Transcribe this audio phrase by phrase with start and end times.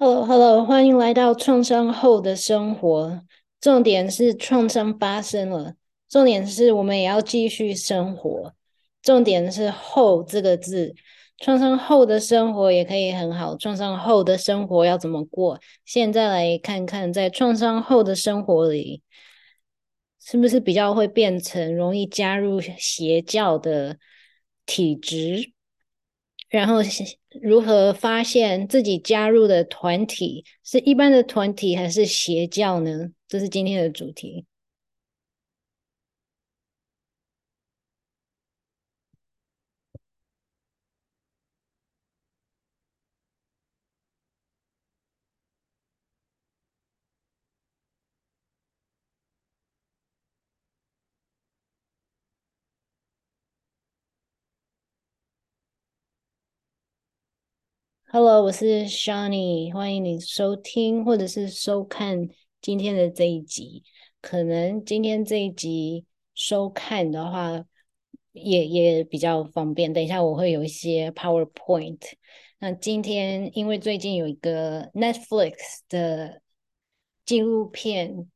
[0.00, 3.20] Hello，Hello，欢迎来到创伤后的生活。
[3.60, 5.74] 重点是创伤发生了，
[6.08, 8.54] 重点是我们也要继续生活。
[9.02, 10.94] 重点是“后”这个字，
[11.38, 13.56] 创伤后的生活也可以很好。
[13.56, 15.58] 创伤后的生活要怎么过？
[15.84, 19.02] 现在来看看，在创伤后的生活里，
[20.20, 23.98] 是不是比较会变成容易加入邪教的
[24.64, 25.52] 体质？
[26.48, 26.80] 然后
[27.42, 33.10] 如何发现自己加入的团体是一般的团体还是邪教呢？
[33.28, 34.44] 这是今天的主题。
[58.10, 62.30] Hello，我是 Shani，欢迎你收听或者是收看
[62.62, 63.84] 今天的这一集。
[64.22, 67.62] 可能今天这一集收看的话
[68.32, 69.92] 也，也也比较方便。
[69.92, 72.00] 等一下我会有一些 PowerPoint。
[72.60, 76.40] 那今天因为最近有一个 Netflix 的
[77.26, 78.26] 纪录片，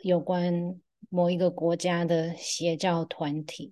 [0.00, 3.70] 有关某一个国家的邪教团体，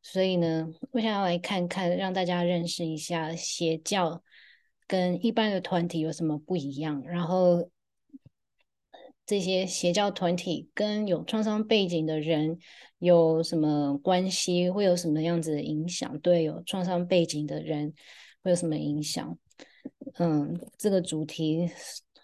[0.00, 4.22] 所以呢，我想要来看看，让大家认识一下邪教。
[4.88, 7.02] 跟一般的团体有什么不一样？
[7.04, 7.70] 然后
[9.26, 12.58] 这些邪教团体跟有创伤背景的人
[12.98, 14.70] 有什么关系？
[14.70, 16.18] 会有什么样子的影响？
[16.20, 17.92] 对有创伤背景的人
[18.42, 19.38] 会有什么影响？
[20.14, 21.70] 嗯，这个主题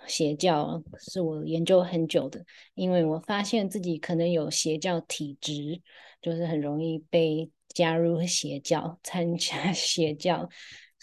[0.07, 2.42] 邪教是我研究很久的，
[2.75, 5.83] 因为我发现自己可能有邪教体质，
[6.23, 10.48] 就是很容易被加入邪教，参加 邪教。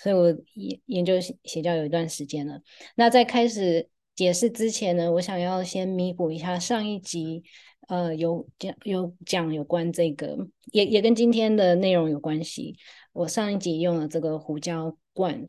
[0.02, 1.14] 所以我研研究
[1.44, 2.62] 邪教有一段时间了。
[2.96, 7.44] 那在开始解释之前呢，我想要先弥补一下上一集，
[7.88, 12.76] 呃，有讲有讲有关这个，也也跟今天的内容有关系。
[13.14, 15.48] 我上一集用了这个胡椒罐，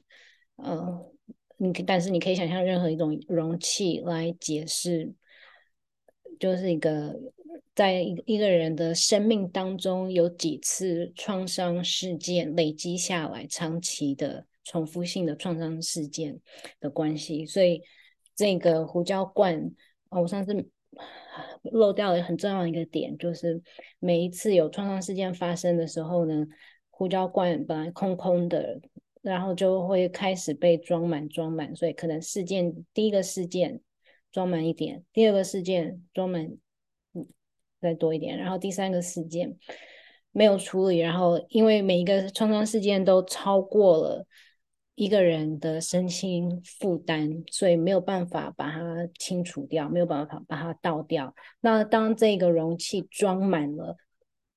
[0.56, 1.10] 呃，
[1.56, 5.14] 你但是你可以想象任何一种容器来解释，
[6.38, 7.18] 就是一个
[7.74, 14.46] 在一一个人的生命当中有几次创伤事件累积下来，长期的。
[14.64, 16.38] 重复性的创伤事件
[16.78, 17.82] 的关系，所以
[18.36, 19.60] 这个胡椒罐，
[20.08, 20.54] 哦，我上次
[21.64, 23.60] 漏掉了很重要一个点，就是
[23.98, 26.46] 每一次有创伤事件发生的时候呢，
[26.90, 28.80] 胡椒罐本来空空的，
[29.20, 33.80] 然后就会开始被装满装满，所以可能事件第一个事件
[34.30, 36.48] 装满一点，第二个事件装满
[37.82, 39.58] 再多一点，然后第三个事件
[40.30, 44.26] 没有处理，然后因为每一个创伤事件都超过了。
[44.94, 51.34] 一个人的身心负担，所以没有办法把它清除掉，没有办法把它倒掉。
[51.60, 53.96] 那当这个容器装满了，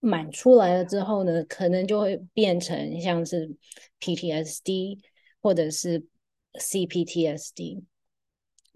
[0.01, 3.55] 满出来了之后呢，可能就会变成像是
[4.01, 4.99] PTSD
[5.41, 6.05] 或者是
[6.59, 7.83] CPTSD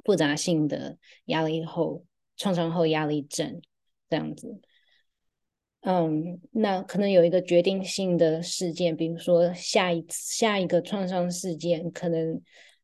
[0.05, 2.05] 复杂性的压力后
[2.38, 3.61] 创伤后压力症
[4.09, 4.59] 这样子。
[5.81, 12.41] 嗯，那可能有一个决定性的事件，比如说下一次下一个创伤事件，可能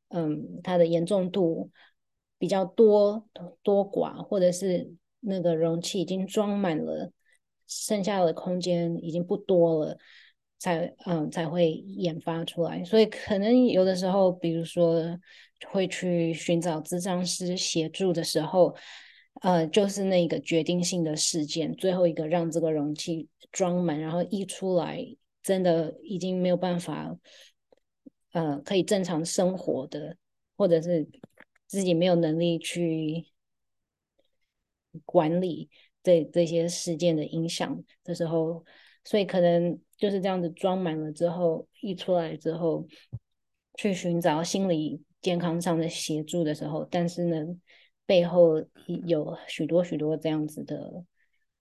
[0.08, 1.70] 嗯，它的严重度
[2.38, 3.28] 比较多
[3.62, 7.12] 多寡，或者是那个容器已经装满了，
[7.68, 9.98] 剩下的空间已经不多了，
[10.58, 12.82] 才嗯才会研发出来。
[12.86, 15.04] 所以可能有的时候，比如说
[15.68, 18.74] 会去寻找咨商师协助的时候。
[19.42, 25.06] 呃，就是那个决定性的事件，最后一个让这个容器装满，然后溢出来，
[25.44, 27.16] 真的已经没有办法，
[28.32, 30.16] 呃，可以正常生活的，
[30.56, 31.08] 或者是
[31.68, 33.26] 自己没有能力去
[35.04, 35.70] 管理
[36.02, 38.64] 这这些事件的影响的时候，
[39.04, 42.88] 所以可能就是这样子装满了之后，溢出来之后，
[43.76, 47.46] 去寻找心理健康上的协助的时候，但是呢。
[48.06, 48.64] 背后
[49.06, 51.04] 有许多许多这样子的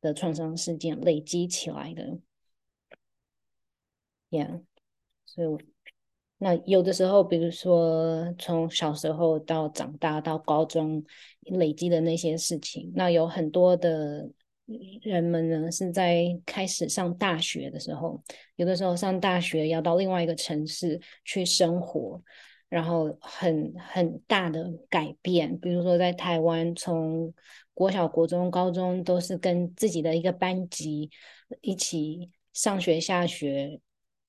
[0.00, 2.19] 的创伤事件累积起来的
[4.31, 4.62] ，Yeah，
[5.25, 5.58] 所以我
[6.37, 11.02] 那有的时候，比如说从小时候到长大到高中
[11.43, 14.29] 累积的那些事情，那有很多的
[15.00, 18.23] 人们呢是在开始上大学的时候，
[18.56, 22.23] 有的时候上大学要到另外一个城市去生活。
[22.75, 27.32] 然后很很大的改变，比如说在台湾，从
[27.73, 31.09] 国小、国中、高中都是跟自己的一个班级
[31.61, 33.81] 一起上学、下学，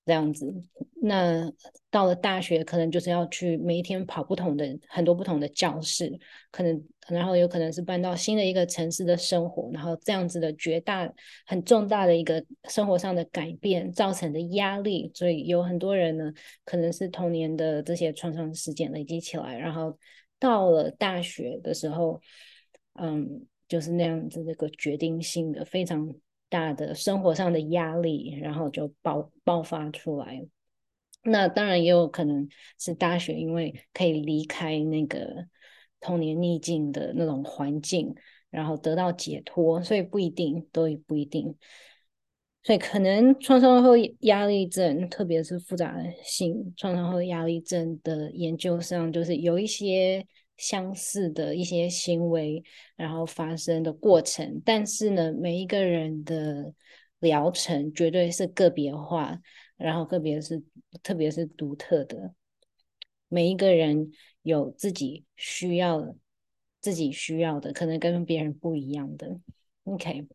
[0.05, 0.53] 这样子，
[1.01, 1.51] 那
[1.89, 6.15] 到了大学，可能就是要去每一天跑不同的很多不同的教室，
[6.51, 11.11] 可能然后有可能是搬到新的一个城市的生活，然后这样子的绝大
[11.47, 16.31] 很重大的一个生活上的改变造成的压力，所以有很多人呢，
[16.63, 19.97] 可能是童年的这些创伤事件累积起来，然后
[20.37, 22.21] 到了大学的时候，
[22.93, 26.13] 嗯，就是那样子那个决定性的非常。
[26.50, 30.45] 大的生活上的压力，然后就爆爆发出来。
[31.24, 32.47] 那当然也有可能
[32.80, 35.47] 是大学，因为可以离开那个
[36.00, 38.13] 童年逆境的那种环境，
[38.50, 41.56] 然后得到解脱，所以不一定，都不一定。
[42.63, 50.25] 所以可能创伤后压力症，特别是复杂性创伤后压力症的研究上，就是有一些。
[50.57, 52.63] 相似的一些行为，
[52.95, 56.73] 然后发生的过程，但是呢，每一个人的
[57.19, 59.39] 疗程绝对是个别化，
[59.75, 60.63] 然后个别是
[61.03, 62.33] 特别是独特的，
[63.27, 64.11] 每一个人
[64.43, 66.15] 有自己需要，
[66.79, 69.39] 自己需要的，可能跟别人不一样的
[69.83, 70.27] ，OK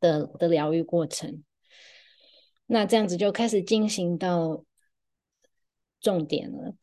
[0.00, 1.42] 的的疗愈过程，
[2.66, 4.64] 那这样子就开始进行到
[6.00, 6.76] 重点了。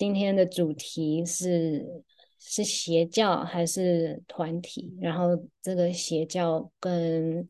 [0.00, 2.02] 今天的主题是
[2.38, 4.96] 是邪教还是团体？
[4.98, 7.46] 然后这个邪教跟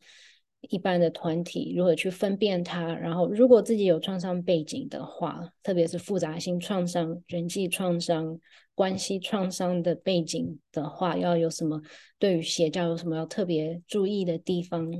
[0.62, 2.92] 一般的团体如何去分辨它？
[2.96, 8.36] 然后如果自己有创伤背景的话，特别是复杂性创伤、人际创伤、
[8.74, 11.80] 关系创伤的背景的话，要有什么
[12.18, 14.90] 对于邪教有什么要特别注意的地方？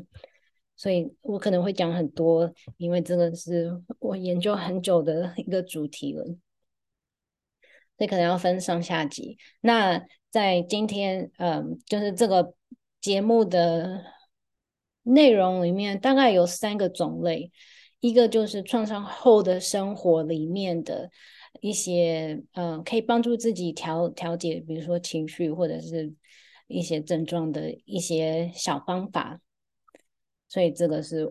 [0.77, 6.25] 所以我可能会讲很多，因为这个是我研究很久的一个主题了。
[8.01, 9.37] 这可能要分上下集。
[9.61, 12.55] 那在今天，嗯，就是这个
[12.99, 14.03] 节目的
[15.03, 17.53] 内容里面，大概有三个种类。
[18.01, 21.11] 一个就是创伤后的生活里面的
[21.61, 26.11] 一些，嗯，可以帮助自己调调节，比如说情绪或者是
[26.69, 29.39] 一些症状的一些小方法。
[30.49, 31.31] 所以这个是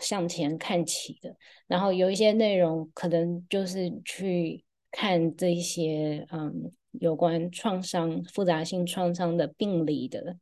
[0.00, 1.36] 向前看齐的。
[1.68, 4.64] 然后有一些内容可能就是去。
[4.96, 10.38] 看这些嗯，有关创伤、复杂性创伤的病理的，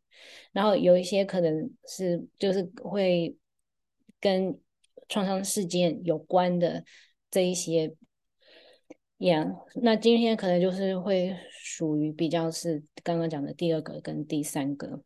[0.52, 3.34] 然后有一些可能是就是会
[4.20, 4.60] 跟
[5.08, 6.84] 创伤事件有关的
[7.30, 7.94] 这一些
[9.16, 15.02] 样那今天可能就是会属于比较是刚刚讲的第二个跟第三个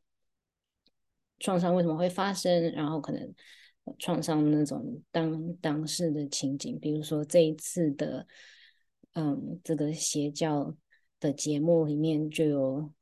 [1.39, 3.33] 创伤为什么会发生，然后可能
[4.01, 8.27] 创伤那种当当事的情景，比如说这一次的。
[9.19, 10.77] 嗯，这个邪教
[11.19, 12.93] 的节目里面就有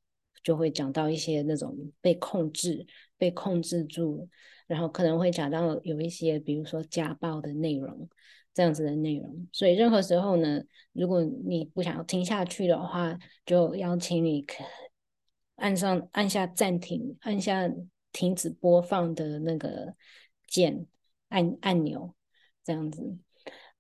[0.44, 2.86] 就会讲到一些那种被控制、
[3.18, 4.28] 被控制住，
[4.68, 8.08] 然后可能会讲到有一些，比如说家暴的内容，
[8.52, 9.48] 这样子的内容。
[9.52, 10.62] 所以任何时候呢，
[10.92, 14.62] 如果你不想要听下去的话，就邀请你可
[15.56, 17.68] 按上按下暂停，按下
[18.12, 19.96] 停止播放的那个
[20.46, 20.86] 键
[21.30, 22.14] 按按钮，
[22.62, 23.18] 这样子。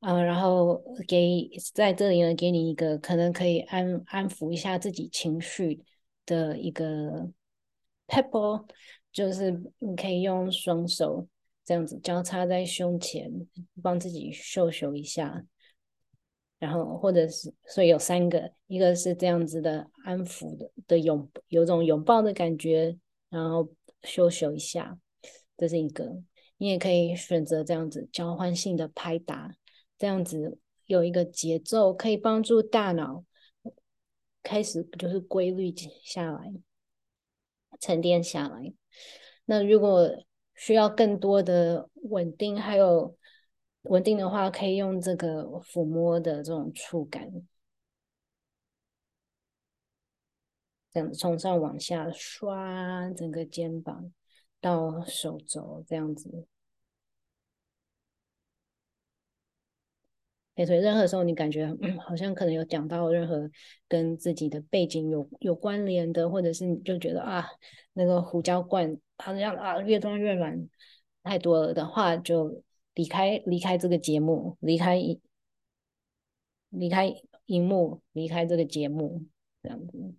[0.06, 5.82] 嗯，然后给在这里呢，给你一个可能可以安安抚一下自己情绪
[6.26, 7.30] 的一个
[8.06, 8.66] pebble，
[9.10, 11.26] 就是你可以用双手
[11.64, 13.32] 这样子交叉在胸前，
[13.82, 15.42] 帮自己秀秀一下。
[16.58, 22.94] 然后或者是，所以有三个，一个是这样子的安抚的的拥，有种拥抱的感觉，
[23.30, 23.66] 然后
[24.02, 24.98] 秀秀一下，
[25.56, 26.22] 这是一个。
[26.58, 29.54] 你也可以选择这样子交换性的拍打。
[29.96, 33.24] 这样子有一个节奏，可以帮助大脑
[34.42, 36.52] 开始就是规律下来、
[37.80, 38.72] 沉淀下来。
[39.46, 40.10] 那如果
[40.54, 43.16] 需要更多的稳定，还有
[43.82, 47.30] 稳定的话，可以用这个抚摸的这种触感，
[50.92, 54.12] 这样子从上往下刷整个肩膀
[54.60, 56.46] 到手肘，这样子。
[60.56, 63.50] 所以任何时候你感觉嗯，好像可能有讲到任何
[63.88, 67.44] 跟自己的背景有有关联的，或者是你就觉得啊，
[67.92, 70.68] 那个胡椒罐好像啊越装越软
[71.24, 72.62] 太多了的话，就
[72.94, 74.96] 离开离开这个节目，离开
[76.68, 77.12] 离开
[77.46, 79.24] 荧幕，离开这个节目
[79.60, 80.14] 这样子。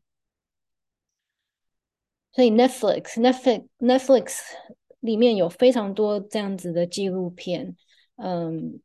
[2.33, 4.39] 所以 Netflix Netflix Netflix
[4.99, 7.77] 里面有非常多这样子的纪录片，
[8.17, 8.81] 嗯。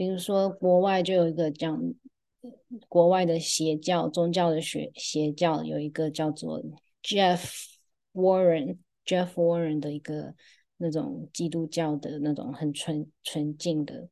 [0.00, 1.78] 比如说，国外就有一个讲
[2.88, 6.62] 国外的邪教、宗教的邪邪教，有一个叫做
[7.02, 7.66] Jeff
[8.14, 10.34] Warren Jeff Warren 的一个
[10.78, 14.08] 那种基督教的那种很纯纯净的。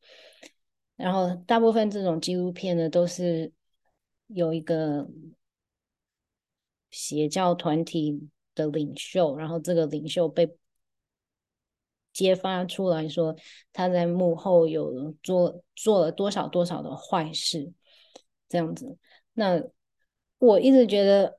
[0.95, 3.51] 然后大部分这种纪录片呢，都是
[4.27, 5.09] 有一个
[6.91, 10.55] 邪教团体的领袖，然后这个领袖被
[12.19, 13.37] 揭发出来说
[13.73, 17.73] 他在幕后有做做了多少多少的坏事，
[18.49, 18.99] 这样子。
[19.35, 19.63] 那
[20.39, 21.39] 我一直觉得，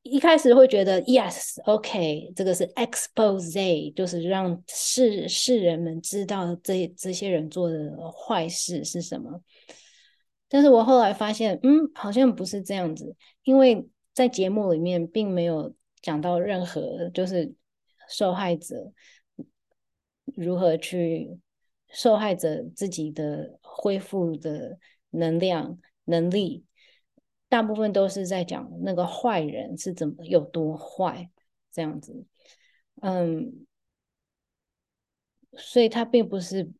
[0.00, 9.42] 一开始会觉得，yes，OK，这个是 expose，就是让世世人们知道这这些人做的坏事是什么。
[10.48, 13.14] 但是我后来发现，嗯，好像不是这样子，
[13.44, 17.52] 因为在节目里面并没有讲到任何就是
[18.08, 18.90] 受害者。
[20.36, 21.38] 如何去
[21.88, 24.78] 受害者自己的恢复的
[25.10, 26.64] 能量能力，
[27.48, 31.28] 大部分都是在讲那个坏人是怎么有多坏
[31.72, 32.24] 这样子，
[33.02, 33.66] 嗯，
[35.56, 36.70] 所以它并不是，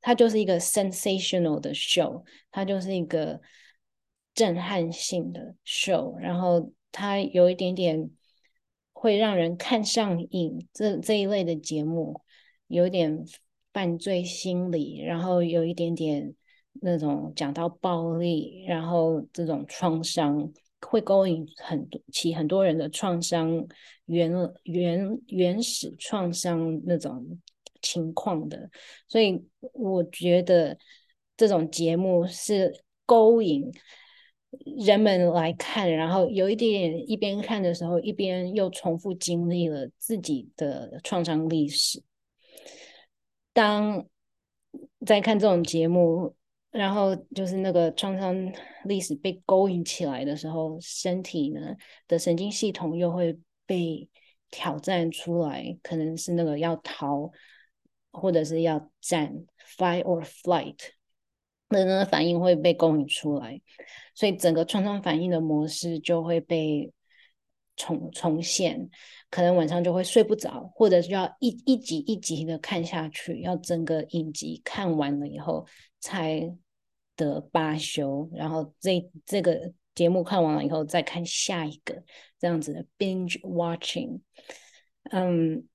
[0.00, 3.40] 它就是一个 sensational 的 show，它就是一个
[4.34, 8.10] 震撼性的 show，然后它有一点点
[8.92, 12.20] 会让人看上瘾，这这一类的节目。
[12.68, 13.24] 有点
[13.72, 16.34] 犯罪心理，然后有一点点
[16.80, 23.66] 那种讲到暴力，然后这种创伤会勾引很多起很多人的创伤
[24.06, 24.32] 原
[24.64, 27.38] 原原始创伤那种
[27.82, 28.70] 情况的，
[29.08, 30.76] 所以我觉得
[31.36, 32.72] 这种节目是
[33.04, 33.70] 勾引
[34.78, 42.02] 人们来看，然后有一点点一边看的时候，一边又重复经历了自己的创伤历史。
[43.56, 44.04] 当
[45.06, 46.36] 在看这种节目，
[46.70, 48.52] 然后就是那个创伤
[48.84, 51.74] 历史被勾引起来的时候，身体呢
[52.06, 54.06] 的神经系统又会被
[54.50, 57.30] 挑战出来，可能是那个要逃，
[58.12, 59.46] 或者是要战
[59.78, 60.76] （fight or flight），
[61.70, 63.58] 那那个反应会被勾引出来，
[64.14, 66.92] 所以整个创伤反应的模式就会被
[67.74, 68.90] 重重现。
[69.28, 75.66] 可能晚上就会睡不着，或者是要一一集一集的看下去，要整个影集看完了以后
[76.00, 76.56] 才
[77.16, 78.30] 得罢休。
[78.32, 82.02] 然后这这个节目看完了以后再看下一个，
[82.38, 84.20] 这样子的 binge watching。
[85.10, 85.66] 嗯，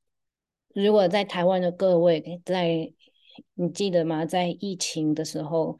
[0.73, 2.91] 如果在台湾的各位在，
[3.53, 4.25] 你记得吗？
[4.25, 5.77] 在疫情的时候，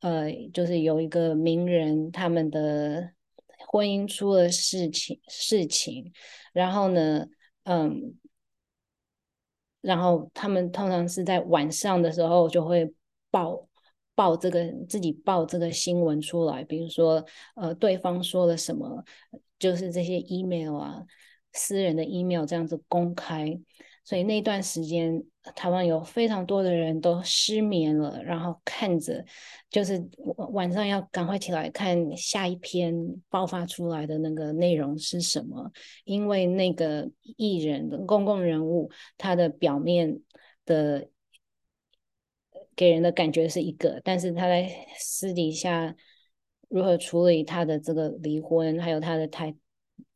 [0.00, 3.12] 呃，就是有一个名人，他们的。
[3.72, 6.12] 婚姻出了事情，事情，
[6.52, 7.26] 然后呢，
[7.64, 8.14] 嗯，
[9.80, 12.92] 然后他们通常是在晚上的时候就会
[13.30, 13.66] 报
[14.14, 17.24] 报这个自己报这个新闻出来，比如说，
[17.56, 19.02] 呃，对方说了什么，
[19.58, 21.02] 就是这些 email 啊，
[21.54, 23.58] 私人的 email 这样子公开。
[24.04, 25.22] 所以那段时间，
[25.54, 29.24] 台湾有非常多的人都失眠了，然后看着，
[29.70, 30.04] 就是
[30.52, 32.92] 晚上要赶快起来看下一篇
[33.28, 35.70] 爆发出来的那个内容是什么，
[36.04, 40.20] 因为那个艺人的公共人物，他的表面
[40.64, 41.08] 的
[42.74, 44.68] 给人的感觉是一个，但是他在
[44.98, 45.94] 私底下
[46.68, 49.54] 如何处理他的这个离婚，还有他的太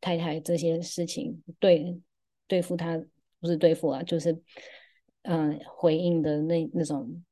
[0.00, 2.00] 太太这些事情，对
[2.49, 3.00] 对付他。
[3.47, 4.37] 不是对付啊，就是
[5.23, 7.23] 嗯、回应的那那种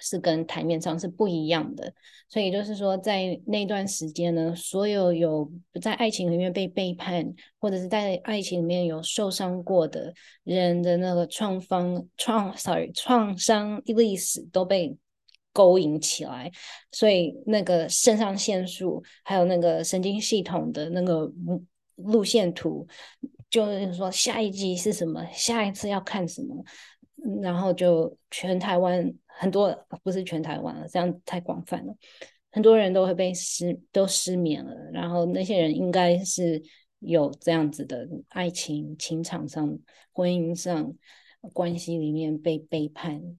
[0.00, 1.92] 是跟台面上是不一样的。
[2.28, 5.48] 所以就是说，在那段时间呢，所有有
[5.80, 14.96] 在爱情里面被背叛，或者是在爱情里面有受伤过的人的那个创伤创，sorry，创伤历史都被
[15.52, 16.50] 勾引起来，
[16.90, 21.32] 所以那个肾上腺素还有那个神经系统的那个
[21.94, 22.86] 路线图。
[23.48, 26.62] 就是说下一集是什么，下一次要看什么，
[27.42, 31.94] 然后就全台湾很多，不是全台湾了，这样太广泛了，
[32.50, 36.62] 很多人都会被失都失眠了，然后那些人应该是
[36.98, 39.78] 有这样子的爱情情场上、
[40.12, 40.92] 婚姻上
[41.52, 43.38] 关系里面被背叛，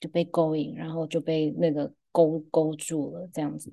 [0.00, 3.70] 就被勾引，然后就被那个勾勾住了，这样子。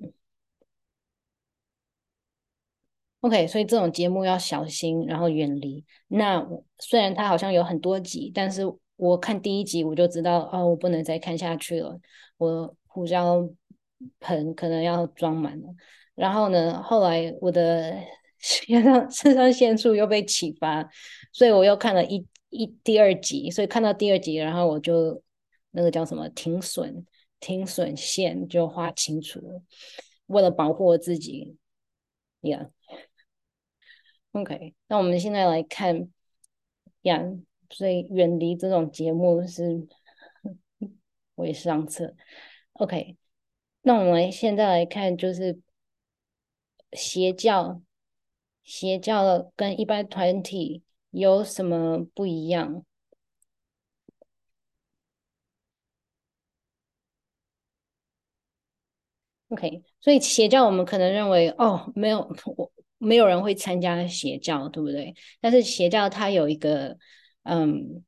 [3.22, 5.84] OK，所以这种节目要小心，然后远离。
[6.08, 6.44] 那
[6.80, 8.62] 虽然它好像有很多集，但是
[8.96, 12.00] 我看第一集我就知道，哦，我不能再看下去了，
[12.36, 13.48] 我胡椒
[14.18, 15.68] 盆可能要装满了。
[16.16, 17.96] 然后呢，后来我的
[18.42, 20.90] 肾上肾上腺素又被启发，
[21.32, 23.48] 所以我又看了一一第二集。
[23.52, 25.22] 所以看到第二集，然后我就
[25.70, 27.06] 那个叫什么停损
[27.38, 29.62] 停损线就画清楚了，
[30.26, 31.56] 为了保护我自己
[32.40, 32.70] ，Yeah。
[34.32, 36.10] OK，那我们现在来看，
[37.02, 37.22] 呀，
[37.70, 39.86] 所以远离这种节目是
[41.34, 42.16] 为上策。
[42.74, 43.16] OK，
[43.82, 45.60] 那我们现在来看，就是
[46.92, 47.82] 邪教，
[48.64, 52.84] 邪教跟一般团体有什么不一样
[59.48, 62.20] ？OK，所以邪教我们可能认为哦，没有
[62.56, 62.72] 我
[63.04, 65.14] 没有人会参加邪教，对不对？
[65.40, 66.96] 但是邪教它有一个
[67.42, 68.04] 嗯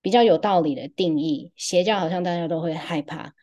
[0.00, 3.34] 比较有道理的定义，邪教好像大家都会害怕，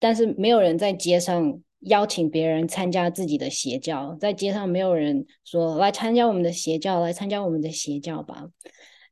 [0.00, 8.48] 但是没有人在街上邀请别人参加自己的邪教，在街上没有人说来参加我们的邪教，来参加我们的邪教吧。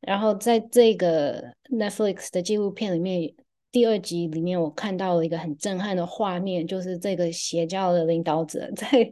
[0.01, 3.35] 然后在这个 Netflix 的纪录片里面。
[3.75, 9.11] 第二集里面，我看到了一个很震撼的画面，就是这个邪教的领导者 在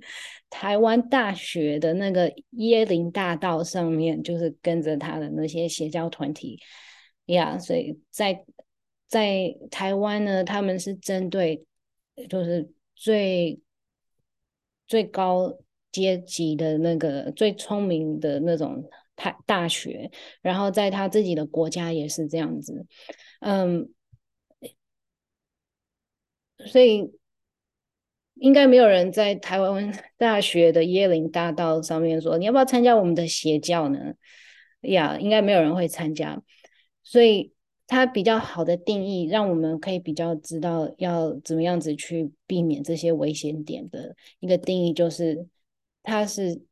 [0.49, 6.61] 台湾大学的那个椰林大道上面，就是跟着他的那些邪教团体
[7.25, 7.59] 呀。
[7.59, 8.45] 所以在
[9.09, 11.65] 在台湾呢，他们是针对
[12.31, 13.59] 就是最
[14.87, 15.59] 最高
[15.91, 20.09] 阶级的那个最聪明的那种大大学，
[20.41, 22.87] 然后在他自己的国家也是这样子，
[23.41, 23.93] 嗯。
[26.67, 27.11] 所以，
[28.35, 34.15] 应该没有人在台湾 大学的椰林大道上面说：“你要不要参加我们的邪教呢？”
[34.83, 36.43] 呀，应该没有人会参加。
[37.03, 37.53] 所以，
[37.87, 45.47] 它比较好的定义，让我们可以比较知道要怎么样子去避免这些危险点的一个定义，就是
[46.03, 46.63] 它是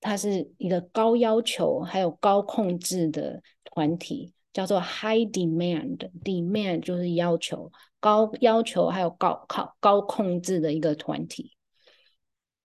[0.00, 4.32] 它是一个高要求还有高控制的团体。
[4.52, 7.70] 叫做 high demand，demand 就是要求，
[8.06, 11.56] 高要求还有高考高控制的一个团体，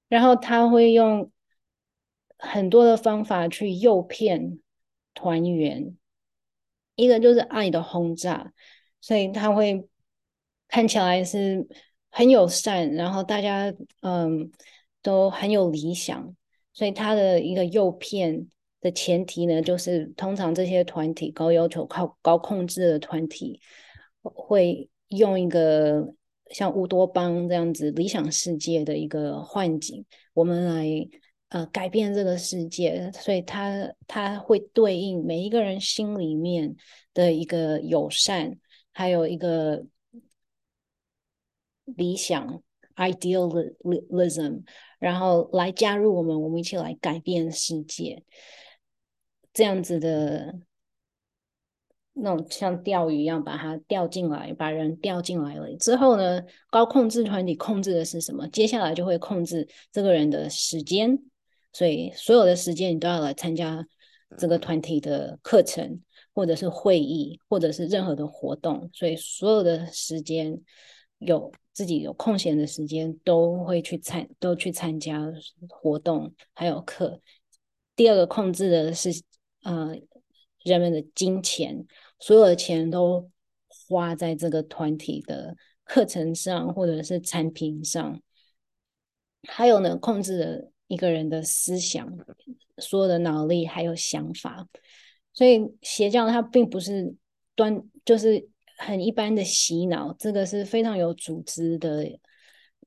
[0.08, 1.32] 然后他会用
[2.38, 4.60] 很多的方法去诱骗
[5.16, 5.98] 团员，
[6.94, 8.54] 一个就是爱的轰炸，
[9.00, 9.88] 所以他会
[10.68, 11.68] 看起来是
[12.12, 14.52] 很友善，然后大家嗯
[15.02, 16.36] 都很有理想，
[16.72, 18.48] 所以他的一个诱骗。
[18.82, 23.62] 的前提呢，就是通常这些团体高要求、靠高控制的团体，
[24.24, 26.14] 会用一个
[26.50, 31.08] 像乌托邦这样子理想世界的一个幻景，我们来
[31.50, 33.12] 呃改变这个世界。
[33.14, 36.76] 所以它它会对应每一个人心里面
[37.14, 38.58] 的一个友善，
[38.92, 39.86] 还有一个
[41.86, 42.62] 理想
[42.96, 44.64] idealism，
[45.00, 48.24] 然后来加入我们，我们一起来改变世界。
[49.54, 50.58] 这样子的
[52.14, 58.46] 那种像钓鱼一样，把它钓进来，把人钓进来了之后呢，高控制团体控制的是什么？
[58.50, 61.18] 接下来就会控制这个人的时间，
[61.72, 63.88] 所以所有的时间你都要来参加
[64.38, 66.02] 这个团体的课程，
[66.34, 70.60] 或者是会议，或者是任何的活动，所以所有的时间
[71.20, 75.32] 有自己有空闲的时间都会去参，都去参加
[75.70, 77.22] 活动，还有课。
[77.96, 79.22] 第二个控制的是。
[79.64, 79.96] 呃，
[80.64, 81.86] 人们的金钱，
[82.20, 83.30] 所有的钱都
[83.68, 88.22] 花在这个团体的课程上，或者是产品上。
[89.48, 92.12] 还有呢，控制了一个人的思想，
[92.78, 94.68] 所有的脑力还有想法。
[95.34, 97.16] 所以邪教它并不是
[97.56, 102.08] 端，就是很一般的洗脑，这个是非常有组织的。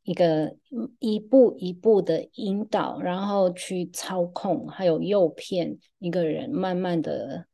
[0.07, 0.55] 一个
[0.99, 7.47] 一步一步的引导，然后去操控，还有诱骗一个人，慢慢的，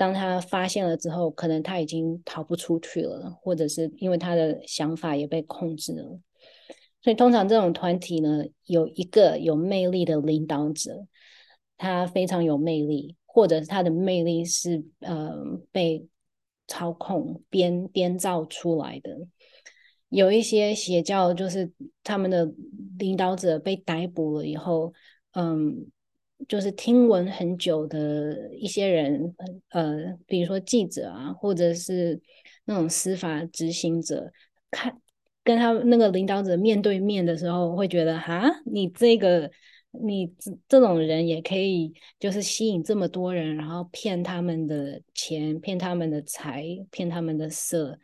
[0.00, 6.18] 当他发现了之后，可能他已经逃不出去了，或者是因为他的想法也被控制了。
[7.02, 11.06] 所以通常这种团体呢，有一个有魅力的领导者，
[11.76, 15.36] 他非常有魅力，或者是他的魅力是呃
[15.70, 16.08] 被
[16.66, 19.18] 操控编编造出来的。
[20.08, 21.70] 有一些邪教，就是
[22.02, 22.50] 他们的
[22.98, 24.94] 领导者被逮捕了以后，
[25.32, 25.90] 嗯，
[26.48, 29.34] 就是听闻很久的一些人，
[29.70, 32.20] 呃，比如说记者啊，或者是
[32.64, 34.32] 那种司法执行者，
[34.70, 34.96] 看
[35.44, 39.50] 跟他那个领导者面对面的时候，会觉得哈，你这个
[39.90, 47.98] 你这这种人也可以，就是吸引这么多人，然后骗他们的钱，骗他们的财，骗他们的色。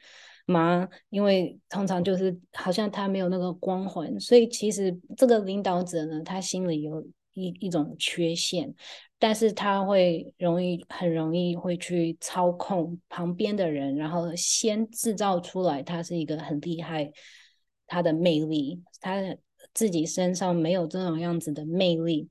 [0.48, 0.88] 吗？
[1.10, 7.04] 因为通常就是好像他没有那个光环，所以其实这个领导者呢，他心里有
[7.36, 8.74] 一一种缺陷，
[9.18, 17.12] 但是他会容易很容易会去操控旁边的人，然后先制造出来他是一个很厉害，
[17.86, 19.20] 他的魅力，他
[19.74, 22.28] 自己身上没有这种样子的魅力，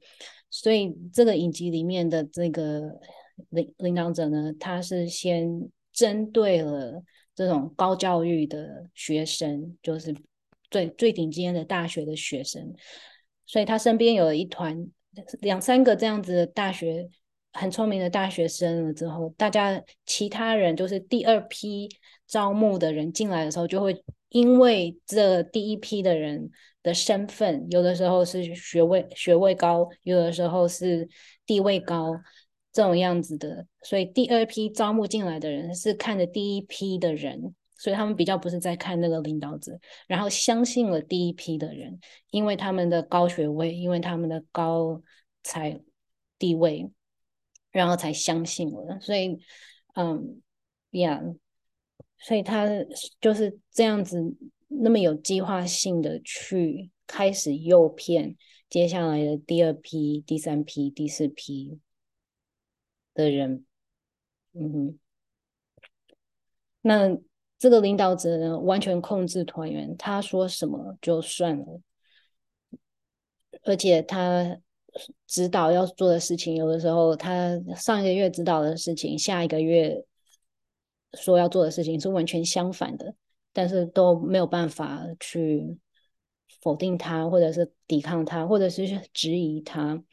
[0.49, 2.99] 所以这个影集里面的这个
[3.49, 7.03] 领领导者呢，他是先针对了
[7.35, 10.15] 这种高教育的学生，就是
[10.71, 12.73] 最最顶尖的大学的学生，
[13.45, 14.87] 所以他身边有了一团
[15.41, 17.09] 两三个这样子的大学
[17.53, 21.89] 很聪明的大学生了之后，大家其他人就是第二批
[22.27, 26.49] 招募的人进来的时候，就会因为这第一批的人
[26.83, 31.07] 的身份，有的时候是学位学位高，有的时候是
[31.45, 32.15] 地位高。
[32.73, 41.99] 这种样子的，所以第二批招募进来的人是看着第一批的人，所以他们比较不是在看那个领导者，然后相信了第一批的人，
[42.31, 45.01] 因为他们的高学位，因为他们的高
[45.43, 45.81] 才
[46.39, 46.89] 地位，
[47.71, 48.99] 然后才相信了。
[48.99, 49.39] 所以，
[49.95, 50.41] 嗯，
[50.91, 51.21] 呀，
[52.17, 52.67] 所以他
[53.21, 54.19] 就是这样子，
[54.67, 58.35] 那么有计划性的去开始诱骗
[58.69, 61.79] 接下来的第二批、第三批、第四批。
[63.17, 63.65] 的人，
[64.51, 64.99] 嗯哼，
[66.81, 67.17] 那
[67.65, 71.81] 这个领导者呢，完全控制团员，他说什么就算了，
[73.63, 74.55] 而且他
[75.25, 80.05] 指导要做的事情，有的时候他上一个月指导的事情，下一个月
[81.13, 83.15] 说要做的事情是完全相反的，
[83.51, 85.75] 但是都没有办法去
[86.61, 90.03] 否定他，或者是抵抗他，或者是质疑他。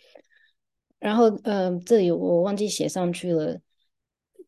[0.99, 3.61] 然后，嗯、呃，这里我忘记写上去了，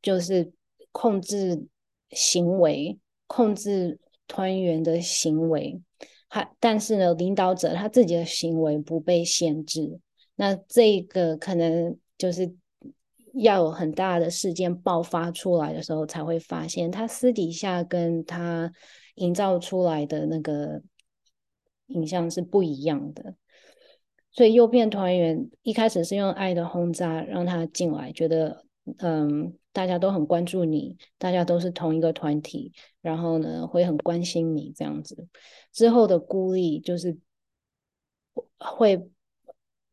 [0.01, 0.51] 就是
[0.91, 1.67] 控制
[2.15, 5.81] 行为，控制团员的行为，
[6.29, 10.01] 还但是呢，领导者他自己的行为不被限制。
[10.37, 12.55] 那这个可能就是
[13.35, 18.73] 要有很大的事件爆发出来的时候，才会发现他私底下跟他
[19.17, 20.83] 营造出来的那个
[21.87, 23.35] 影像是不一样的。
[24.33, 28.65] 所以诱骗团员一开始是用爱的轰炸让他进来，觉得
[28.99, 35.29] 嗯，大家都很关注你，大家都是同一个团体，然后呢会很关心你这样子。
[35.73, 37.19] 之后的孤立就是
[38.57, 39.11] 会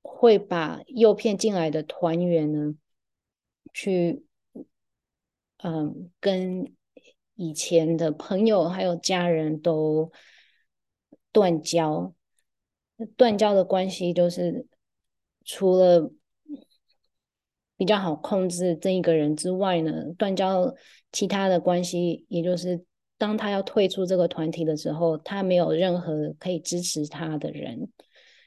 [0.01, 2.75] 会把诱骗进来的团员呢，
[3.73, 4.23] 去
[5.57, 6.73] 嗯跟
[7.33, 10.11] 以前的朋友还有家人都
[11.31, 12.13] 断交。
[13.17, 14.67] 断交的关系就是，
[15.43, 16.11] 除了
[17.81, 20.71] 比较好控制这一个人之外呢，断交
[21.11, 22.85] 其他的关系，也就是
[23.17, 27.89] 当他要退出这个团体的时候，他没有任何可以支持他的人，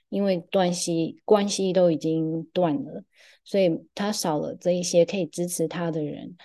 [0.09, 3.03] 因为关系关系都已经断了，
[3.43, 6.37] 所以他少了这一些可以支持他的人，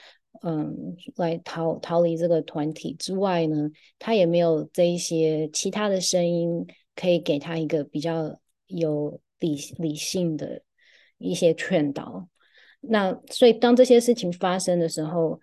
[0.42, 6.66] 嗯，来逃逃离这个团体之外呢，他也没有这一些其他的声音。
[6.96, 10.64] 可以给他一个比较有理理性的
[11.18, 12.28] 一些劝导。
[12.82, 15.40] 那所以当这些事情发生的时候，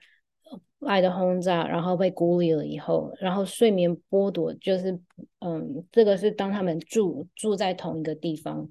[0.80, 4.98] 爱的轰炸，然后被孤立了以后，然后睡眠剥夺，就是
[5.40, 8.68] 嗯，这个是当他们住住在同一个地方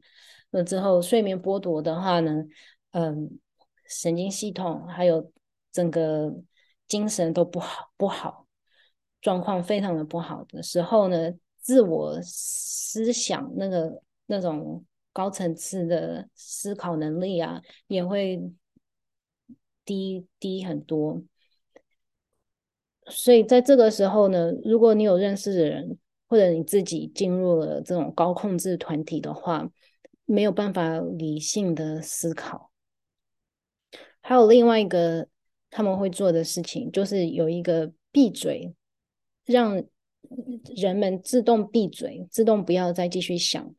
[0.52, 2.44] 那之后，睡眠剥夺的话呢，
[2.92, 3.40] 嗯，
[3.88, 5.32] 神经系统还有
[5.72, 6.34] 整个
[6.88, 8.46] 精神都不好不好，
[9.22, 11.34] 状况非常的不好的时候呢。
[11.66, 18.52] 自我思想那个那种高层次的思考能力啊，也会
[19.86, 21.24] 低低很多。
[23.08, 25.98] 所以在这个时候呢，如果你有认识的人，
[26.28, 29.72] 或者你自己进入了这种高控制团体的话，
[30.26, 32.74] 没有办法理性的思考。
[34.20, 35.30] 还有另外一个
[35.70, 38.76] 他们会做的事情，就是有一个闭嘴，
[39.46, 39.82] 让。
[40.76, 43.76] 人们自动闭嘴，自动不要再继续想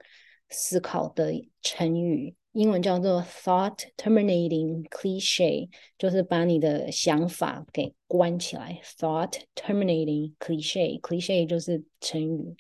[0.49, 8.81] 思考的成语，英文叫做 thought terminating cliche，就是把你的想法给关起来。
[8.83, 12.57] thought terminating cliche，cliche 就是成语。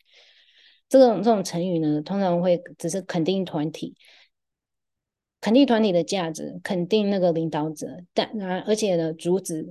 [0.88, 3.96] 这种这种成语呢，通常会只是肯定团体，
[5.40, 9.66] 肯定团体的价值，肯定那个领导者，但然而且呢，阻止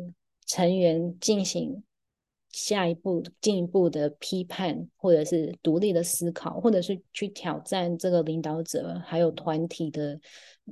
[0.46, 1.84] 成员进行。
[2.56, 10.18] 下一步进一步的批判，或者是独立的思考，或者是去挑战这个领导者还有团体的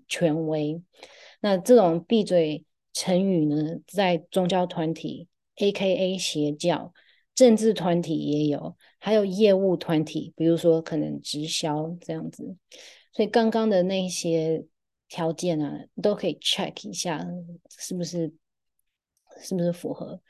[0.07, 0.81] 权威。
[1.41, 6.17] 那这种闭嘴成语呢，在宗教团体 （A.K.A.
[6.17, 6.93] 邪教）、
[7.35, 12.55] 政治团体也有，还有业务团体，比如说可能直销这样子。
[13.11, 14.65] 所以刚刚的那些
[15.09, 17.27] 条件啊，都可以 check 一下，
[17.77, 18.33] 是不是
[19.41, 20.21] 是不是符合。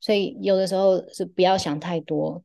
[0.00, 2.42] 所以有的时候是不要想太多，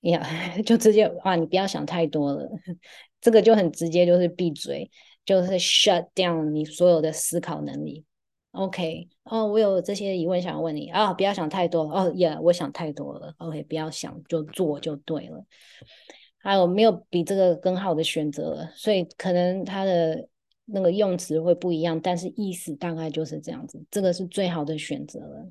[0.00, 0.20] 呀、
[0.56, 2.48] yeah， 就直接啊，你不要想太多了，
[3.20, 4.90] 这个就很直接，就是闭嘴，
[5.24, 8.04] 就是 shut down 你所有的思考能力
[8.52, 13.34] OK，哦，我有这些疑问想要问你啊，不要想太多了哦，耶，yeah, 我想太多了。
[13.36, 15.44] OK，不要想，就做就对了。
[16.38, 18.70] 还有没有比这个更好的选择了？
[18.74, 20.26] 所以可能它的
[20.64, 23.84] 那个用词会不一样，但是意思大概就是这样子。
[23.90, 25.50] 这个是最好的选择了。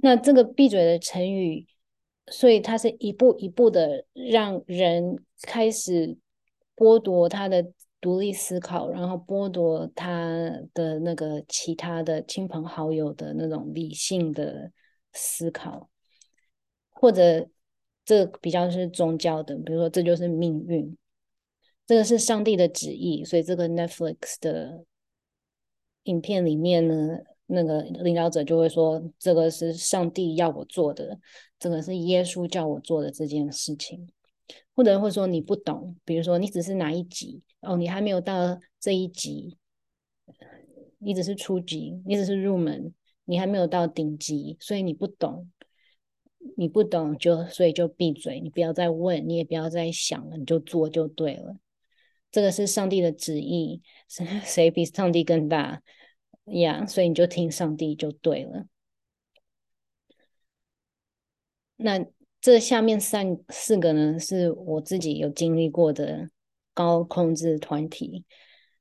[0.00, 1.66] 那这个闭嘴的成语，
[2.26, 6.16] 所以它是一步一步的让人开始
[6.74, 7.72] 剥夺他的。
[8.00, 14.70] 独立思考，然后剥夺他的那个其他的亲朋好友的那种理性的
[15.12, 15.90] 思考，
[16.90, 17.48] 或者
[18.04, 20.96] 这比较是宗教的，比如说这就是命运，
[21.88, 24.84] 这个是上帝的旨意，所以这个 Netflix 的
[26.04, 31.18] 影片里面呢，那个领导者就会说，这个是上帝要我做的，
[31.58, 34.08] 这个是耶稣叫我做的这件事情。
[34.74, 39.58] 或者会说你不懂，比如说你只是哪一级哦，你还没有到这一级，
[40.98, 45.50] 你只是初级，你只是入门，你还没有到顶级，所以你不懂，
[46.56, 51.56] 你不懂就所以就闭嘴，你不要再问，你也不要再想了，你就做就对了。
[52.30, 53.82] 这个是上帝的旨意，
[54.44, 55.82] 谁比上帝更大
[56.50, 58.66] 呀所以你就听上帝就对了。
[61.76, 62.06] 那。
[62.40, 66.30] 这下面三四个呢，是我自己有经历过的
[66.72, 68.24] 高控制团体。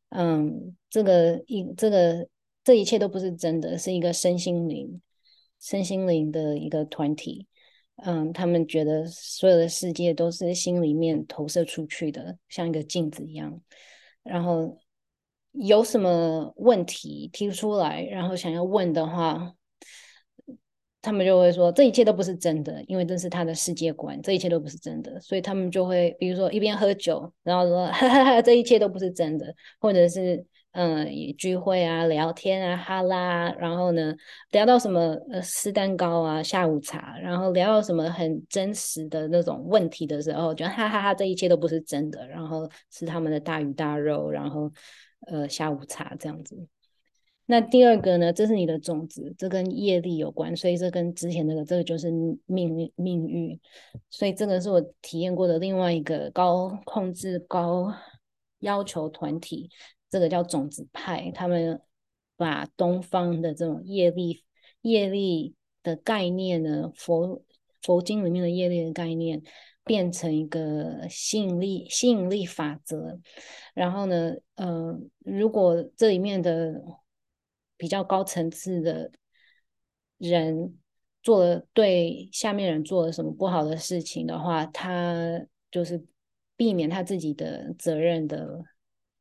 [0.09, 2.29] 嗯，这个一这个
[2.63, 5.01] 这一切都不是真的，是一个身心灵
[5.59, 7.47] 身心灵的一个团体。
[7.95, 13.59] 嗯，他们觉得所有的世界都是心里面投射出去的，像一个镜子一样。
[14.21, 14.77] 然后
[15.59, 19.53] 有什么问题提出来，然后想要问的话。
[20.99, 34.13] 他们就会说，这一切都不是真的，因为这是他的世界观，这一切都不是真的，所以他们就会，比如说一边喝酒，然后说 哈哈哈，这一切都不是真的，或者是嗯聚会啊、聊天啊、哈拉，然后呢
[34.51, 44.69] 聊到什么呃吃蛋糕啊、下午茶，然后聊到什么很真实的那种问题的时候，就哈哈哈，这一切都不是真的，然后吃他们的大鱼大肉，然后
[45.21, 46.67] 呃下午茶这样子。
[47.49, 48.33] 那第二个呢？
[48.33, 52.11] 这是你的种子，这跟业力有关，所以这跟之前那个，这个就是
[52.45, 53.57] 命运命运。
[54.09, 57.93] 所以这个是我体验过的另外一个高控制、高
[58.59, 59.69] 要求团体，
[60.09, 61.31] 这个叫种子派。
[61.33, 61.81] 他们
[62.35, 64.43] 把东方的这种业力、
[64.81, 67.41] 业力的概念呢，佛
[67.81, 69.41] 佛经里面的业力的概念，
[69.87, 73.19] 变成一个吸引力吸引力法则。
[73.73, 76.81] 然后呢，呃，如果这里面的
[77.77, 79.11] 比较高层次的
[80.17, 80.77] 人
[81.23, 86.03] 做了对下面人做了什么不好的事情的话，他就是
[86.55, 88.63] 避免他自己的责任的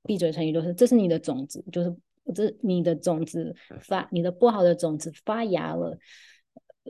[0.03, 1.95] 闭嘴成语，就是这是你的种子，就是
[2.35, 5.99] 这你的种子发你的不好的种子发芽了，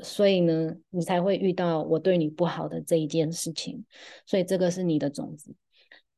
[0.02, 3.84] 所以呢，你才会遇到我对你不好的这一件事情，
[4.26, 5.54] 所以这个是你的种子，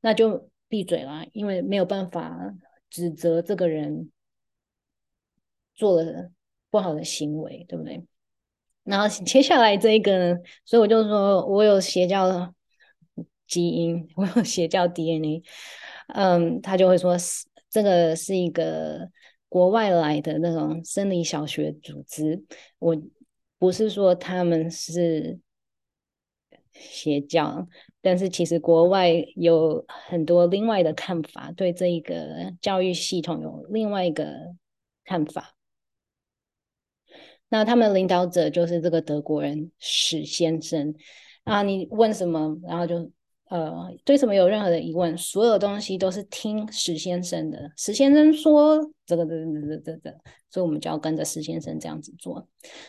[0.00, 2.54] 那就闭嘴啦，因为没有办法
[2.90, 4.10] 指责这个人。
[5.78, 6.32] 做了
[6.70, 8.04] 不好的行为，对不对？
[8.82, 12.52] 然后接下来这一个呢，所以我就说我有邪教
[13.46, 15.40] 基因，我有邪教 DNA。
[16.08, 19.08] 嗯，他就会说是这个是一个
[19.48, 22.42] 国外来的那种生理小学组织。
[22.80, 23.00] 我
[23.58, 25.40] 不是说他们是
[26.72, 27.66] 邪教，
[28.00, 34.54] 但是其实国外有很多另外的看法，对这一个教育系统有另外一个
[35.04, 35.54] 看法。
[37.48, 40.94] 那他们领导者就是这个德国人史先生
[41.44, 43.10] 啊，你问什么，然后就
[43.50, 47.70] 呃，对什么有任何的疑问，所有东西都是听史先生的。
[47.76, 50.14] 史先生说这个这个这个这个，
[50.50, 52.46] 所以我们就要跟着史先生这样子做。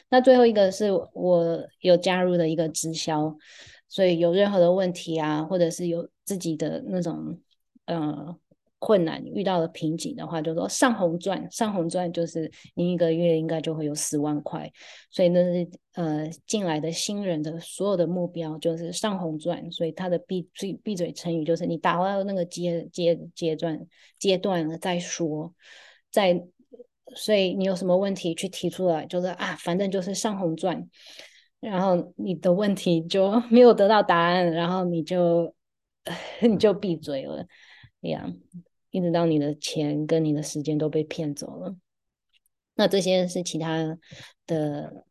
[0.09, 3.35] 那最后一个是我有加入的一个直销，
[3.87, 7.39] 所以有任何的问题啊，或者是有自己的那种
[7.85, 8.35] 呃。
[8.79, 14.71] 困难遇到了瓶颈的话，就说上红钻，上红钻就是你一个月应该就会有十万块，
[15.11, 23.85] 所以那是呃进来的新人的所有的目标就是上红钻，所以他的闭嘴闭嘴成语就是你达到那个阶阶阶段
[24.17, 25.53] 阶段了再说，
[26.09, 26.41] 在
[27.15, 30.89] 所以你有什么问题去提出来，就是啊反正就是上红钻，
[31.59, 35.53] 然后你的问题就 没有得到答案，然后你就
[36.41, 37.45] 你就闭嘴了，
[38.01, 38.33] 这样。
[38.91, 41.75] 一直到你的钱跟你的时间都被骗走了，
[42.75, 43.97] 那这些是其他
[44.47, 45.05] 的。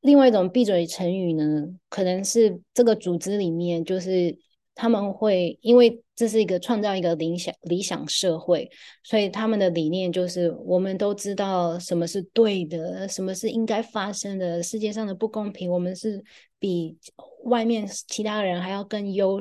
[0.00, 4.36] 另外一种闭嘴成语呢，可能是这个组织里面就是
[4.74, 8.68] 他们会因为这是一个创造一个理想理想社会，
[9.04, 14.60] 所以他们的理念就是我们都知道什么是对的，什么是应该发生的。
[14.60, 16.20] 世界上的不公平，我们是
[16.58, 16.98] 比
[17.44, 19.40] 外面其他人还要更优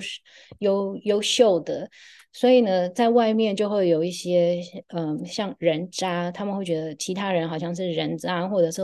[0.59, 1.89] 优优秀的。
[2.33, 8.81] 所以呢，在外面就会有一些嗯，像人渣，他们会觉得其他人好像是人渣，或者是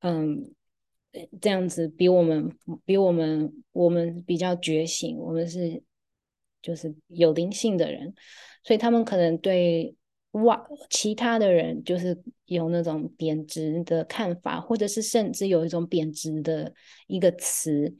[0.00, 0.50] 嗯。
[1.40, 2.54] 这样子比我们
[2.84, 5.82] 比我们我们比较觉醒，我们是
[6.60, 8.14] 就是有灵性的人，
[8.62, 9.96] 所以他们可能对
[10.32, 10.56] 外
[10.90, 16.72] 其他的人就是有那种贬值的看法，或者是甚至有一种贬值的
[17.06, 17.92] 一个词。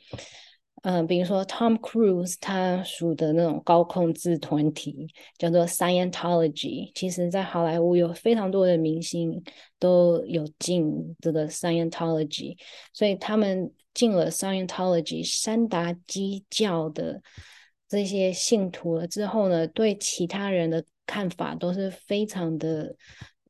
[0.82, 9.42] 嗯、比如说 Tom Cruise 他属的那种高控制团体叫做 Scientology，其实在好莱坞有非常多的明星
[9.78, 12.56] 都有进这个 Scientology，
[12.92, 17.20] 所以他们进了 Scientology 山达基教的
[17.88, 22.94] 这些信徒了之后呢，对其他人的看法都是非常的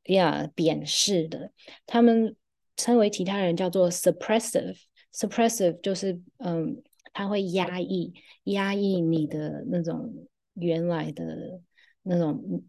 [0.05, 1.51] 呀贬视的，
[1.85, 2.35] 他们
[2.75, 6.81] 称为其他人叫做 suppressive，suppressive 就是嗯。
[7.19, 8.13] 他会压抑、
[8.45, 11.59] 压抑你的那种原来的
[12.01, 12.63] 那种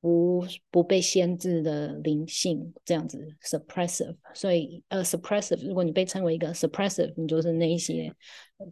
[0.00, 4.16] 不不被限制的灵性，这样子 suppressive。
[4.34, 8.12] 所以呃，suppressive，如果你被称为一个 suppressive，你就是那一些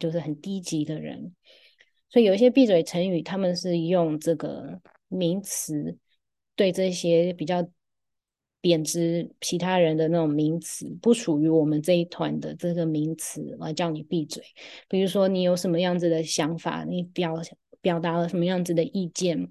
[0.00, 1.32] 就是很低级的人。
[2.08, 5.96] 所以有一些闭嘴成语，他们是用这个名词
[6.56, 7.70] 对这些比较。
[8.60, 14.44] 贬值其他人的那种名词，不属于我们这一团的这个名词来叫你闭嘴。
[14.88, 17.34] 比如说，你有什么样子的想法，你表
[17.80, 19.50] 表达了什么样子的意见，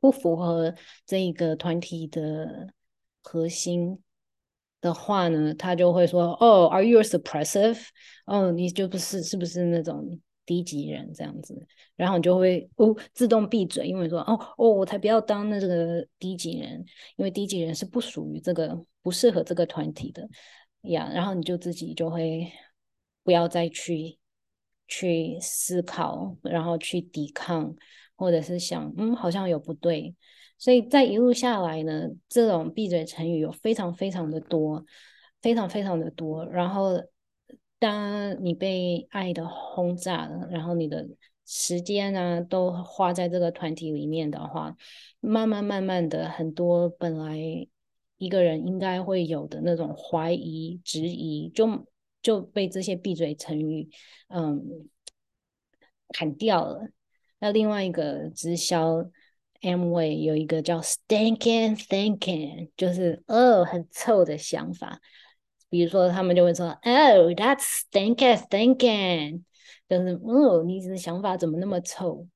[0.00, 0.74] 不符合
[1.06, 2.68] 这一个团体的
[3.22, 4.00] 核心
[4.80, 7.80] 的话呢，他就会说：“哦，Are you suppressive？
[8.26, 16.84] 哦，你就不是，是不是那种？”低级人这样子，然后你就会哦自动闭嘴，因为说哦哦，我才不要当那这个低级人，
[17.16, 20.28] 因为低级人是不属于这个不适合这个团体的
[20.82, 21.10] 呀。
[21.14, 22.50] 然后你就自己就会
[23.22, 24.18] 不要再去
[24.86, 27.74] 去思考，然后去抵抗，
[28.14, 30.14] 或者是想嗯好像有不对。
[30.58, 34.84] 所以在一路下来呢，这种闭嘴成语有非常非常的多，
[35.40, 37.02] 非常非常的多，然后。
[37.78, 41.06] 当你被爱的轰炸了，然后你的
[41.44, 44.76] 时间呢都花在这个团体里面的话，
[45.20, 47.38] 慢慢慢慢的，很多本来
[48.16, 51.86] 一个人应该会有的那种怀疑、质疑，就
[52.22, 53.90] 就被这些闭嘴成语，
[54.28, 54.88] 嗯，
[56.08, 56.88] 砍掉了。
[57.40, 59.04] 那另外一个直销
[59.60, 65.00] Amway 有一个叫 Stinking Thinking，就是哦很臭的想法。
[65.68, 69.42] 比如说，他们就会说：“Oh, that's stinkin' stinkin'，。”
[69.88, 72.26] 就是哦，你的想法怎么那么臭？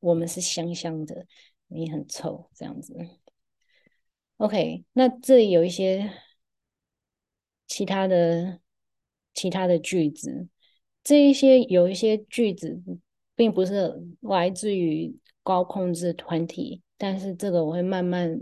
[0.00, 1.26] 我们是香香的，
[1.68, 2.94] 你很臭，这样子。
[4.38, 6.12] OK，那这里有一些
[7.66, 8.60] 其他的
[9.34, 10.48] 其他的句子，
[11.02, 12.80] 这一些有一些句子
[13.34, 18.40] 并不是来自于高控制团体，但是这个我会慢慢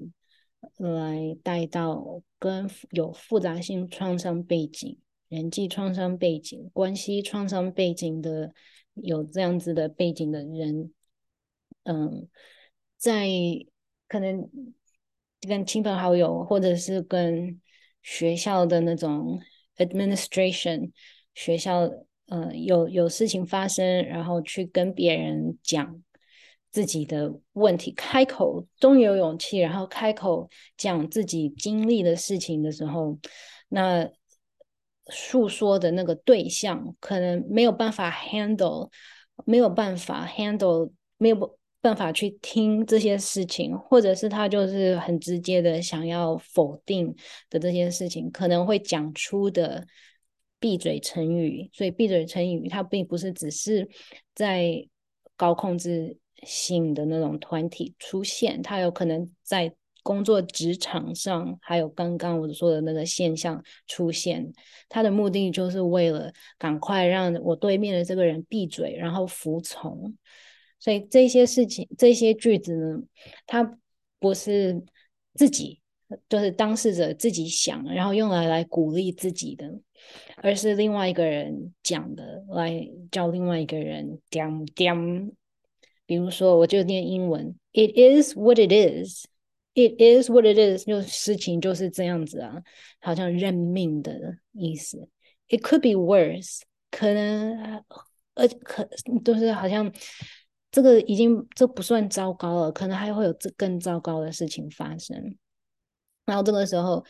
[0.77, 2.22] 来带到。
[2.37, 4.98] 跟有复杂性创伤背景、
[5.31, 8.53] 人际创伤背景、关系创伤背景的
[8.92, 10.92] 有这样子的背景的人，
[11.85, 12.29] 嗯，
[12.98, 13.27] 在
[14.09, 14.46] 可能
[15.48, 17.59] 跟亲朋好友，或者是跟
[18.03, 19.40] 学校的那种
[19.79, 20.90] administration，
[21.35, 21.90] 学校，
[22.27, 26.03] 呃，有有事情发生，然后去跟别人讲。
[26.75, 33.17] 自己的问题，开口终于有勇气，然后开口讲自己经历的事情的时候，
[33.69, 34.11] 那
[35.07, 38.91] 诉说的那个对象可能没有办法 handle，
[39.45, 47.15] 没有办法 handle，没有办法去听这些事情，或者是他就是很直接的想要否定
[47.51, 49.87] 的这些事情，可能会讲出的
[50.59, 51.71] 闭嘴成语。
[51.73, 53.89] 所以闭嘴成语，它并不是只是
[54.35, 54.85] 在
[55.37, 64.53] 高控制性的那种团体出现，他有可能在工作职场上，还有刚刚我说的那个现象出现，
[64.88, 70.15] 他的目的就是为了赶快让我对面的这个人闭嘴，然后服从。
[70.79, 73.03] 所以这些事情、这些句子呢，
[73.47, 73.79] 他
[74.19, 74.85] 不是
[75.35, 75.81] 自己，
[76.29, 79.73] 就是当事者自己想，然后用来来鼓励自己的，
[80.42, 84.21] 而是另外一个人讲的，来叫另外一个人。
[86.07, 89.25] 比如说，我就念英文，It is what it is.
[89.75, 90.85] It is what it is.
[90.85, 92.63] 就事情就是这样子啊，
[93.00, 95.09] 好像认命的意思。
[95.48, 96.61] It could be worse.
[96.90, 97.83] 可能
[98.35, 98.88] 呃可
[99.25, 99.92] 都是好像
[100.71, 105.37] 这个已经这不算糟糕了，可能还会有这更糟糕的事情发生。
[106.25, 107.05] 然后这个时候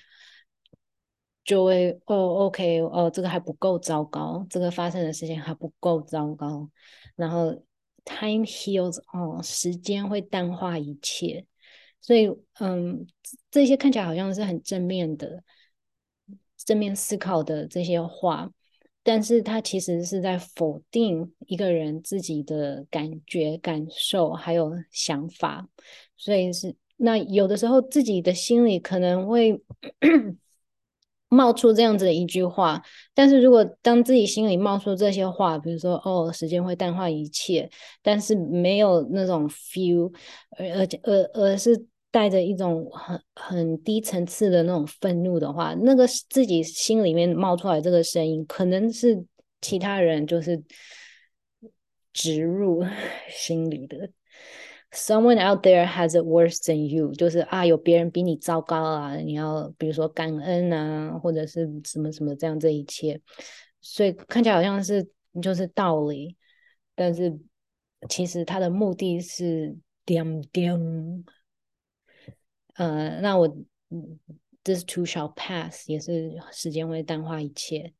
[1.45, 6.70] 就会哦，OK，哦，这个还不够糟糕，这个发生的事情还不够糟糕。
[7.14, 7.62] 然后
[8.05, 11.46] time heals all，时间会淡化一切。
[12.00, 12.28] 所以，
[12.61, 13.07] 嗯，
[13.50, 15.42] 这些看起来好像是很正面的、
[16.59, 18.50] 正面思考的这些话，
[19.02, 25.66] 但是它其实是在否定一个人自己的感觉、感受还有想法。
[26.16, 29.62] 所以是那有的时候自己的心里可能会
[31.29, 32.83] 冒出这样子的一句话，
[33.14, 37.70] 但是如果当自己心里冒出这些话，比如说“哦，时间会淡化一切”，
[38.03, 40.12] 但是没有那种 feel，
[40.59, 41.87] 而而且而而是。
[42.14, 49.25] 带着一种很很低层次的那种愤怒的话，那个自己心里面冒出来这个声音，可能是
[49.61, 50.62] 其他人就是
[52.12, 52.85] 植入
[53.29, 54.09] 心里的。
[54.95, 63.20] Someone out there has it worse than you，就是啊，有别人比你糟糕啊，你要比如说感恩啊，或者是什么什么这样这一切，
[63.80, 65.05] 所以看起来好像是
[65.42, 66.36] 就是道理，
[66.95, 67.36] 但是
[68.09, 71.24] 其实他的目的是点点。
[72.74, 73.49] 呃，那我
[74.62, 77.92] ，this too shall pass，也是时间会淡化一切。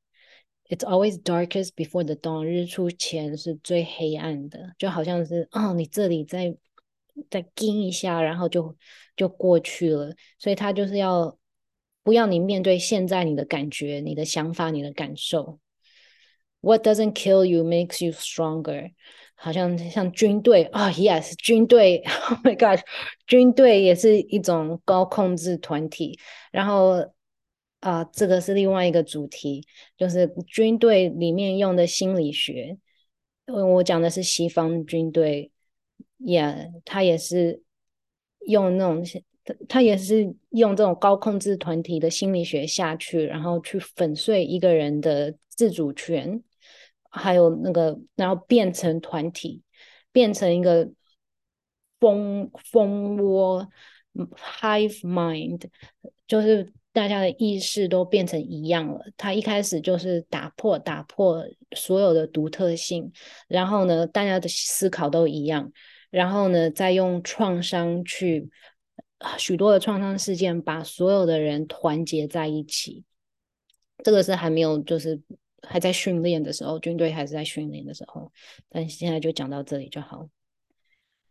[0.68, 6.57] It's always darkest before the dawn，日出前是最黑暗的，就好像是哦，你这里再
[7.30, 8.76] 再惊一下，然后就
[9.16, 10.14] 就过去了。
[10.38, 11.36] 所以他就是要
[12.02, 15.58] 不要你面对现在你的感觉、你的想法、你的感受。
[16.60, 18.92] What doesn't kill you makes you stronger。
[19.36, 21.98] 好像像军队啊、，Yes，军队，
[22.30, 22.82] Oh my God，
[23.26, 26.18] 军队也是一种高控制团体。
[26.52, 27.12] 然后
[27.80, 29.66] 啊，这个是另外一个主题，
[29.98, 32.78] 就是军队里面用的心理学。
[33.46, 35.50] 我讲的是西方军队
[36.25, 37.62] 也他也是
[38.47, 39.05] 用那种，
[39.45, 46.43] 他他也是用这种高控制团体的心理学下去，然后去粉碎一个人的自主权。
[47.16, 49.62] 还有那个，然后变成团体，
[50.11, 50.91] 变成一个
[52.01, 53.68] 蜂蜂窝
[54.61, 55.62] （hive mind），
[56.27, 59.01] 就是大家的意识都变成一样了。
[59.16, 61.47] 他一开始就是打破打破
[61.77, 63.12] 所有的独特性，
[63.47, 65.70] 然后呢，大家的思考都一样，
[66.14, 68.48] 然后呢，再用创伤去
[69.38, 73.04] 许多的创伤事件把所有的人团结在一起。
[74.02, 75.20] 这个是还没有就是。
[75.66, 78.30] 还在训练的时候，军队还是在训练的时候，
[78.68, 80.28] 但现在就讲到这里就好。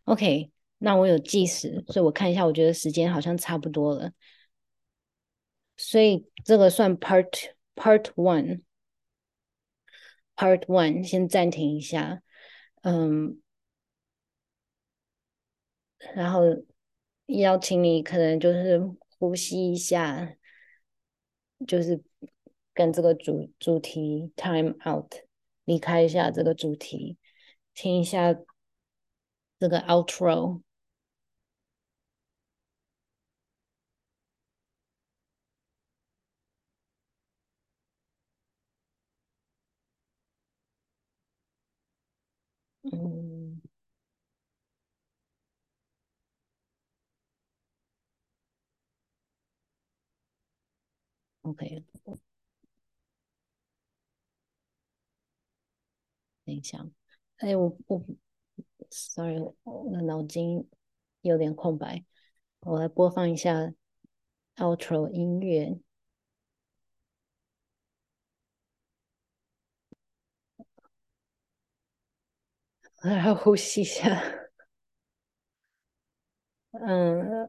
[0.06, 4.10] OK，那我有计时，所以我看一下，我觉得时间好像差不多了，
[5.76, 8.62] 所以这个算 Part Part One。
[10.34, 12.20] Part One 先暂停一下，
[12.82, 13.40] 嗯，
[16.14, 16.42] 然后
[17.26, 18.80] 邀请你可能就是
[19.18, 20.36] 呼吸一下，
[21.66, 22.02] 就是。
[22.76, 25.14] 跟这个主主题 time out，
[25.64, 27.16] 离开一下这个主题，
[27.72, 28.34] 听一下
[29.58, 30.62] 这个 outro。
[42.82, 43.33] 嗯
[51.44, 51.84] ，OK。
[56.44, 56.86] 等一下，
[57.38, 58.02] 哎，我我
[58.90, 60.68] ，sorry，我的脑筋
[61.22, 62.04] 有点空白，
[62.60, 63.72] 我来播放一下
[64.56, 65.78] outro 音乐，
[73.02, 74.20] 来呼吸一下，
[76.72, 77.48] 嗯，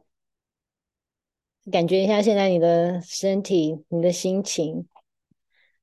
[1.72, 4.88] 感觉一下现在你的身体、你的心情，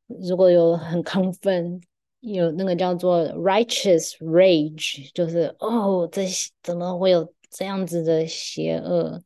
[0.06, 1.80] 如果有很亢奋。
[2.24, 6.24] 有那个叫做 righteous rage，就是哦，这
[6.62, 9.20] 怎么会有这样子的邪恶，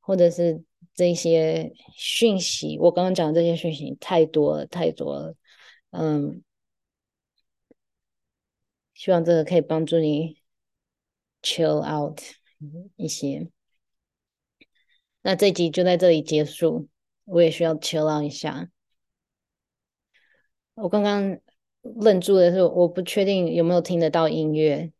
[0.00, 0.64] 或者是
[0.94, 2.78] 这些讯息？
[2.78, 5.34] 我刚刚讲的这些讯息太多了，太多了。
[5.90, 6.42] 嗯，
[8.94, 10.38] 希望这个可以帮助你
[11.42, 12.18] chill out
[12.96, 13.46] 一些。
[15.22, 16.88] 那这集就在这里结束，
[17.24, 18.68] 我也需要求饶一下。
[20.74, 21.38] 我刚刚
[21.82, 24.92] 愣住的是，我不确定有没有听得到音乐。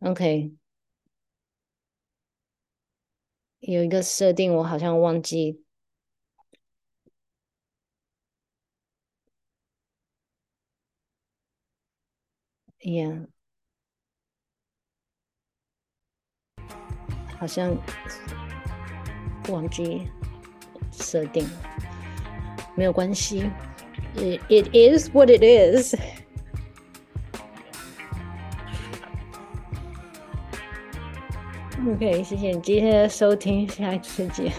[0.00, 0.52] OK，
[3.60, 5.62] 有一个设定，我好像忘记。
[12.80, 13.28] Yeah。
[17.38, 17.76] 好像
[19.48, 20.08] 忘记
[20.92, 21.48] 设定，
[22.74, 23.50] 没有关系。
[24.16, 25.94] It it is what it is。
[31.86, 34.52] OK，谢谢你今天的收听，下一次见。